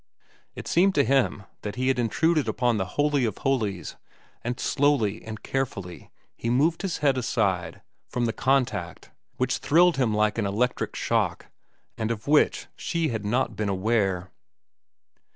It 0.55 0.67
seemed 0.67 0.95
to 0.95 1.03
him 1.03 1.43
that 1.61 1.75
he 1.75 1.89
had 1.89 1.99
intruded 1.99 2.47
upon 2.47 2.77
the 2.77 2.87
holy 2.97 3.23
of 3.23 3.37
holies, 3.37 3.97
and 4.43 4.59
slowly 4.59 5.23
and 5.23 5.43
carefully 5.43 6.09
he 6.35 6.49
moved 6.49 6.81
his 6.81 6.97
head 7.05 7.19
aside 7.19 7.83
from 8.07 8.25
the 8.25 8.33
contact 8.33 9.11
which 9.37 9.59
thrilled 9.59 9.97
him 9.97 10.11
like 10.11 10.39
an 10.39 10.47
electric 10.47 10.95
shock 10.95 11.51
and 11.99 12.09
of 12.09 12.25
which 12.27 12.65
she 12.75 13.09
had 13.09 13.23
not 13.23 13.55
been 13.55 13.69
aware. 13.69 14.31